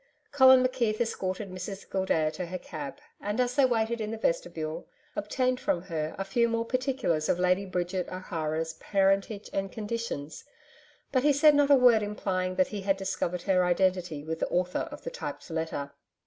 Colin 0.31 0.63
McKeith 0.63 0.99
escorted 0.99 1.51
Mrs 1.51 1.87
Gildea 1.87 2.31
to 2.31 2.47
her 2.47 2.57
cab 2.57 2.97
and 3.21 3.39
as 3.39 3.55
they 3.55 3.65
waited 3.65 4.01
in 4.01 4.09
the 4.09 4.17
vestibule, 4.17 4.87
obtained 5.15 5.59
from 5.59 5.83
her 5.83 6.15
a 6.17 6.25
few 6.25 6.49
more 6.49 6.65
particulars 6.65 7.29
of 7.29 7.37
Lady 7.37 7.65
Bridget 7.65 8.09
O'Hara's 8.11 8.73
parentage 8.79 9.47
and 9.53 9.71
conditions. 9.71 10.43
But 11.11 11.21
he 11.21 11.31
said 11.31 11.53
not 11.53 11.69
a 11.69 11.75
word 11.75 12.01
implying 12.01 12.55
that 12.55 12.69
he 12.69 12.81
had 12.81 12.97
discovered 12.97 13.43
her 13.43 13.63
identity 13.63 14.23
with 14.23 14.39
the 14.39 14.49
author 14.49 14.87
of 14.91 15.03
the 15.03 15.11
typed 15.11 15.47
letter. 15.51 15.91